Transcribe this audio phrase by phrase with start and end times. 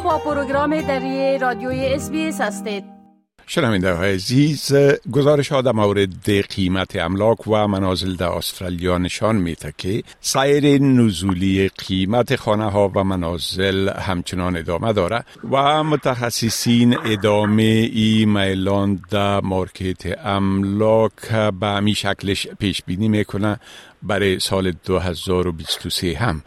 [0.00, 3.02] با پروگرام دری رادیوی اس هستید.
[3.46, 4.72] شنونده های عزیز
[5.12, 11.68] گزارش ها در مورد قیمت املاک و منازل در استرالیا نشان میده که سیر نزولی
[11.68, 20.26] قیمت خانه ها و منازل همچنان ادامه داره و متخصصین ادامه ای میلان در مارکت
[20.26, 21.30] املاک
[21.60, 23.60] به همی شکلش پیش بینی می‌کنه
[24.02, 26.42] برای سال 2023 هم.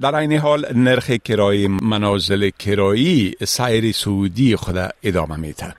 [0.00, 5.74] در این حال نرخ کرای منازل کرایی سیر سعودی خود ادامه میده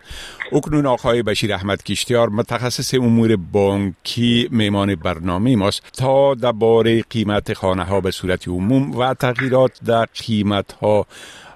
[0.51, 7.83] اکنون آقای بشیر احمد کشتیار متخصص امور بانکی میمان برنامه ماست تا درباره قیمت خانه
[7.83, 11.07] ها به صورت عموم و تغییرات در قیمت ها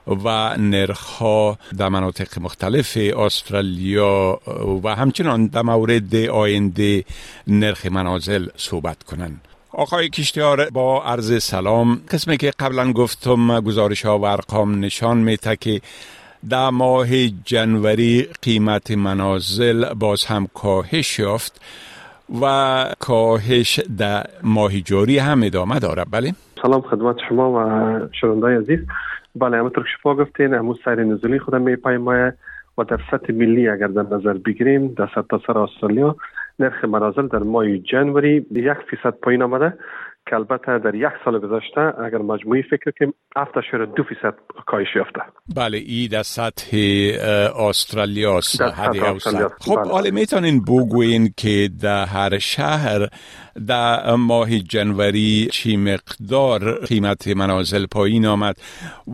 [0.08, 1.22] و نرخ
[1.78, 4.40] در مناطق مختلف استرالیا
[4.84, 7.06] و همچنان در مورد آینده
[7.48, 9.42] نرخ منازل صحبت کنند.
[9.74, 15.56] آقای کشتیار با عرض سلام قسمی که قبلا گفتم گزارش ها و ارقام نشان میته
[15.56, 15.82] که
[16.50, 21.62] در ماه جنوری قیمت منازل باز هم کاهش یافت
[22.42, 27.60] و کاهش در ماه جاری هم ادامه داره بله؟ سلام خدمت شما و
[28.22, 28.80] شنوندای عزیز
[29.36, 32.34] بله همونطور که شما گفتین همون سیر نزولی خودم می پایمایه
[32.78, 36.16] و در سطح ملی اگر در نظر بگیریم در سطح سر استرالیا
[36.64, 39.74] نرخ منازل در ماه جنوری یک فیصد پایین آمده
[40.30, 43.14] که البته در یک سال گذشته اگر مجموعی فکر کنیم
[43.96, 44.34] دو فیصد
[44.66, 45.22] کاهش یافته.
[45.56, 46.78] بله ای در سطح
[47.70, 48.40] استرالیا
[49.60, 49.92] خب بله.
[49.92, 53.08] حالا می‌تونین بگوین که در هر شهر
[53.68, 58.56] در ماه جنوری چی مقدار قیمت منازل پایین آمد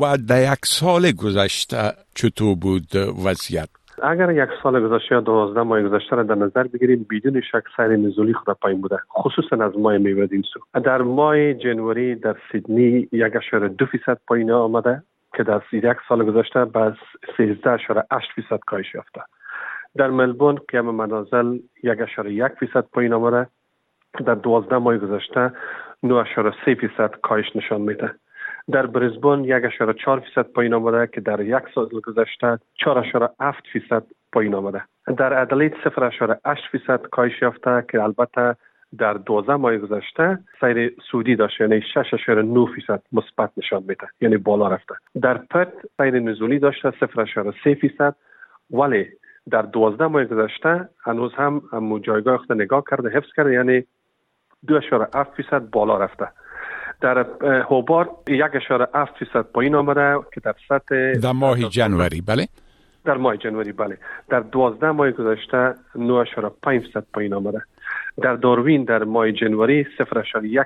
[0.01, 2.95] و در یک سال گذشته چطور بود
[3.25, 3.69] وضعیت؟
[4.03, 7.87] اگر یک سال گذشته یا دوازده ماه گذشته را در نظر بگیریم بدون شک سیر
[7.87, 10.79] نزولی خود پایین بوده خصوصا از ماه میوه سو.
[10.79, 15.03] در ماه جنوری در سیدنی یک اشاره دو فیصد پایین آمده
[15.37, 16.93] که در یک سال گذشته به
[17.37, 19.21] سیزده اشاره اشت فیصد کاهش یافته.
[19.95, 23.47] در ملبورن قیم منازل یک اشاره یک فیصد پایین آمده.
[24.25, 25.51] در دوازده ماه گذشته
[26.03, 28.11] نو اشاره سه فیصد کاهش نشان میده.
[28.71, 28.87] در
[29.65, 34.55] اشاره چهار فیصد پایین آمده که در یک سال گذشته چهار اشاره هفت فیصد پایین
[34.55, 34.81] آمده.
[35.17, 38.55] در ادلید صفر اشاره هشت فیصد کاهش یافته که البته
[38.97, 44.07] در دوازده ماه گذشته سیر سودی داشته یعنی شش اشاره نو فیصد مثبت نشان میده
[44.21, 44.95] یعنی بالا رفته.
[45.21, 48.15] در پت سیر نزولی داشته صفر اشاره سه فیصد
[48.71, 49.07] ولی
[49.49, 51.61] در دوازده ماه گذشته هنوز هم
[51.99, 53.83] جایگاه خود نگاه کرده حفظ کرده یعنی
[54.67, 56.27] دو اشاره هفت فیصد بالا رفته.
[57.01, 57.25] در
[57.69, 62.47] هوبارت یک اشاره هفت فیصد پایین آمده که در سطح در ماه جنوری بله؟
[63.07, 63.97] در ماه جنوری بله.
[64.29, 67.61] در دوازده ماه گذشته 9.5 فیصد پایین آمده.
[68.21, 69.89] در داروین در ماه جنوری 0.1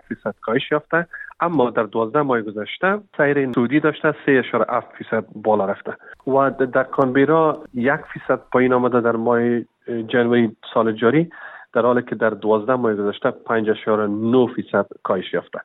[0.07, 1.07] فیصد کاهش یافته
[1.39, 5.93] اما در دوازده ماه گذشته سیر سعودی داشته 3.7 فیصد بالا رفته.
[6.27, 9.59] و در کانبیرا یک فیصد پایین آمده در ماه
[10.07, 11.29] جنوری سال جاری
[11.73, 15.59] در حالی که در دوازده ماه گذشته 5.9 فیصد کاهش یافته.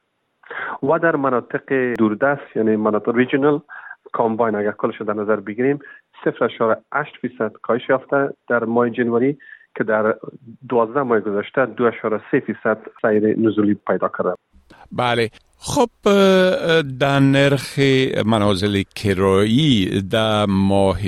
[0.83, 3.61] و در مناطق دوردست یعنی مناطق ریجنال
[4.13, 5.79] کامباین اگر کلش در نظر بگیریم
[6.25, 9.39] 0.8 فیصد کاهش یافته در ماه جنوری
[9.77, 10.15] که در
[10.69, 11.67] 12 ماه گذشته
[12.33, 14.35] 2.3 فیصد سیر نزولی پیدا کرده
[14.93, 15.89] بله خب
[16.99, 17.79] در نرخ
[18.27, 21.01] منازل کرایی در ماه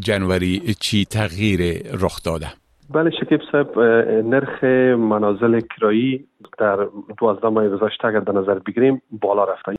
[0.00, 2.46] جنوری چی تغییر رخ داده؟
[2.90, 3.78] بله شکیب صاحب
[4.24, 4.64] نرخ
[4.98, 6.26] منازل کرایی
[6.58, 6.88] در
[7.18, 9.76] دوازده ماه گذشته اگر در نظر بگیریم بالا رفته.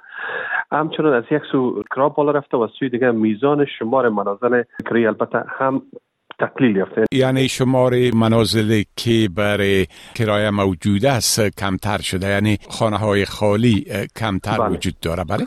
[0.71, 5.43] همچنان از یک سو کرا بالا رفته و سوی دیگه میزان شمار منازل کرایی البته
[5.47, 5.81] هم
[6.39, 7.05] تقلیل یافته.
[7.11, 9.85] یعنی شمار منازل که برای
[10.15, 13.85] کرایه موجود است کمتر شده یعنی خانه های خالی
[14.15, 14.69] کمتر بله.
[14.69, 15.23] وجود داره.
[15.23, 15.45] بله.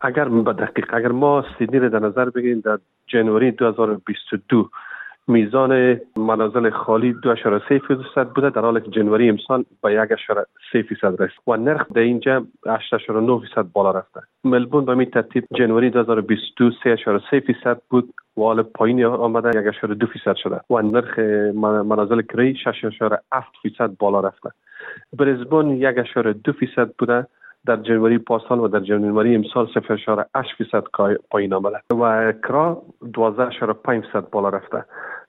[0.00, 4.70] اگر به دقیق اگر ما سیدنی رو در نظر بگیریم در جنوری 2022
[5.28, 8.50] میزان منازل خالی 2.3 فیصد بوده.
[8.50, 10.06] در حالی که جنوری امسال به
[10.72, 14.20] 1.3 فیصد رسید و نرخ در اینجا 8.9 فیصد بالا رفته.
[14.44, 20.36] ملبون به می ترتیب جنوری 2022 3.3 فیصد بود و حال پایین آمده 1.2 فیصد
[20.36, 21.18] شده و نرخ
[21.84, 24.50] منازل کری 6.7 فیصد بالا رفته.
[25.12, 27.26] برزبون 1.2 فیصد بوده
[27.66, 30.84] در جنوری پاسال و در جنوری امسال 0.8 فیصد
[31.30, 31.76] پایین آمده.
[31.90, 34.84] و کرا 12.5 فیصد بالا رفته.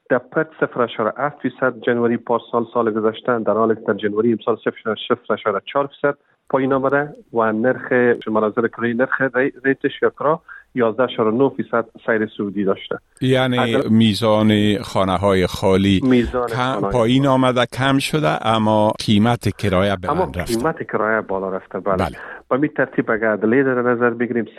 [0.09, 6.17] در پت 0.7 فیصد جنوری پارسال سال گذشته در حالی در جنوری امسال 0.4 فیصد
[6.49, 7.91] پایین آمده و نرخ
[8.27, 9.21] مناظر کری نرخ
[9.63, 10.41] ریتش یا کرا
[10.75, 12.97] 11.9 فیصد سیر سعودی داشته.
[13.21, 16.01] یعنی میزان خانه های خالی.
[16.03, 21.79] میزان پایین آمده کم شده اما قیمت کرایه بلند اما رفته قیمت کرایه بالا رفته
[21.79, 22.17] بله, بله.
[22.49, 24.49] به می ترتیب اگر عدلیه در نظر بگیریم 0.5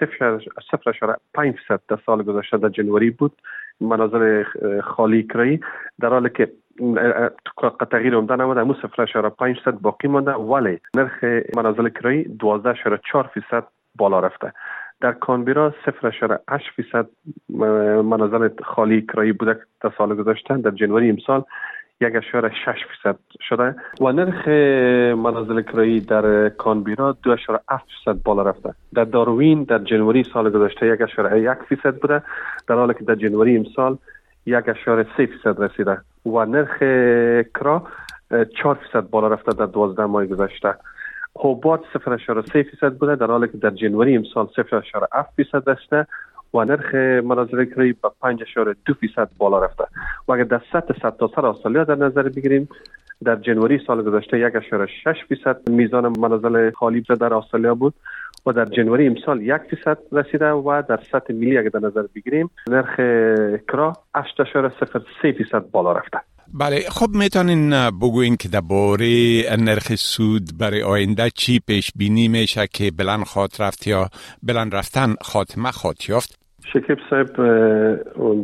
[1.37, 3.33] فیصد در سال گذشته در جنوری بود
[3.81, 4.45] مناظر
[4.85, 5.61] خالی کرایی.
[6.01, 6.53] در حالی که
[7.91, 8.79] تغییر عمده نموده امو 0.5
[9.39, 11.25] فیصد باقی مانده ولی نرخ
[11.57, 13.65] منازل کرایی 12.4 فیصد
[13.95, 14.53] بالا رفته.
[15.01, 17.07] در کانبیرا 0.8 فیصد
[18.03, 21.45] منازل خالی کرایی بوده در سال گذشته در جنوری امسال
[22.01, 23.75] یک اشاره شش فیصد شده.
[24.01, 24.49] و نرخ
[25.19, 28.75] منازل کرایی در کانبیرا دو اشاره افت فیصد بالا رفته.
[28.95, 32.23] در داروین در جنوری سال گذشته یک اشاره یک فیصد بوده.
[32.69, 33.97] در حالی که در جنوری امسال
[34.47, 35.99] یک اشاره سه فیصد رسیده.
[36.27, 36.79] و نرخ
[37.55, 37.83] کرا
[38.63, 40.75] چهار فیصد بالا رفته در دوازده ماه گذشته.
[42.13, 43.17] اشاره سه فیصد بوده.
[43.17, 46.07] در حالی که در جنوری امسال صفر اشاره افت فیصد رسیده
[46.55, 46.95] و نرخ
[47.25, 48.45] مناظر کری به 5
[48.87, 49.85] دو فیصد بالا رفته.
[50.29, 52.69] و اگر در سطح صد تا سر استرالیا در نظر بگیریم
[53.25, 57.95] در جنوری سال گذشته یک اشاره شش فیصد میزان منازل خالی در استرالیا بود
[58.47, 62.51] و در جنوری امسال یک فیصد رسیده و در سطح ملی اگر در نظر بگیریم
[62.69, 62.97] نرخ
[63.69, 66.36] کرا 8.03 فیصد بالا رفته.
[66.55, 69.07] بله خب می‌تونین بگوین که درباره
[69.59, 74.09] نرخ سود برای آینده چی پیش بینی میشه که بلند خواد رفت یا
[74.43, 76.39] بلند رفتن خاتمه خواد یافت؟
[76.73, 77.31] شکیب صاحب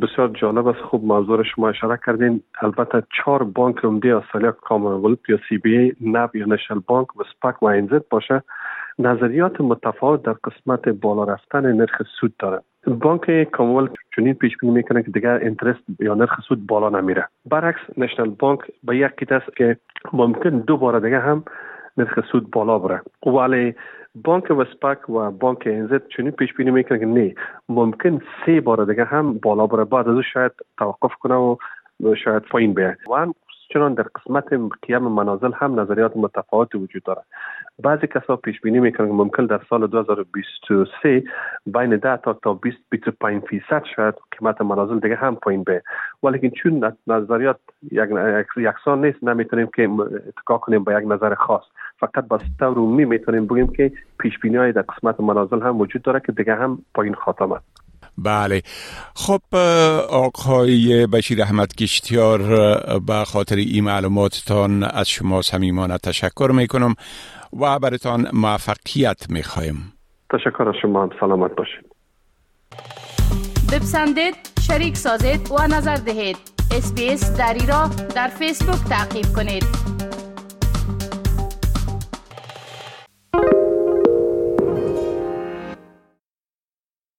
[0.02, 0.80] بسیار جالب است.
[0.80, 2.42] خوب موضوع شما اشاره کردین.
[2.62, 7.62] البته چهار بانک عمده استرالیا کامنولت یا سی بی نب یا نشل بانک و سپک
[7.62, 8.42] و اینزد باشه
[8.98, 15.02] نظریات متفاوت در قسمت بالا رفتن نرخ سود داره بانک کاموال چنین پیش بینی می‌کنه
[15.02, 17.28] که دیگر اینترست یا نرخ سود بالا نمیره.
[17.46, 19.76] برعکس نشنل بانک به یک قید است که
[20.12, 21.44] ممکن دو بار دیگه هم
[21.96, 23.02] نرخ سود بالا بره.
[23.26, 23.74] ولی
[24.14, 27.34] بانک وسپک و بانک انزد چنین پیش بینی می‌کنه که نه
[27.68, 29.84] ممکن سه بار دیگه هم بالا بره.
[29.84, 31.56] بعد از شاید توقف کنه و
[32.24, 33.26] شاید پایین بیه و
[33.72, 34.44] چنان در قسمت
[34.82, 37.22] قیم منازل هم نظریات متفاوتی وجود داره
[37.78, 41.22] بعضی کسا پیش بینی می‌کنن که ممکن در سال 2023
[41.66, 45.82] بین 10 تا تا 20 25 فیصد شاید قیمت منازل دیگه هم پایین به
[46.22, 47.56] ولی چون نظریات
[47.90, 48.08] یک
[48.56, 49.88] یکسان نیست نمی‌تونیم که
[50.28, 51.62] اتکا کنیم به یک نظر خاص.
[52.00, 56.02] فقط با طور عمومی می‌تونیم بگیم که پیش بینی های در قسمت منازل هم وجود
[56.02, 57.56] داره که دیگه هم پایین خاتمه.
[58.18, 58.62] بله.
[59.14, 59.56] خب
[60.10, 62.38] آقای بشیر احمد کشتیار
[63.06, 66.94] به خاطر این معلوماتتان از شما صمیمانه تشکر می‌کنم.
[67.60, 69.92] و برتان موفقیت می‌خوایم.
[70.30, 71.92] تشکر از شما سلامت باشید.
[73.72, 76.36] بپسندید شریک سازید و نظر دهید.
[76.70, 79.64] اسپیس دری را در فیسبوک تعقیب کنید.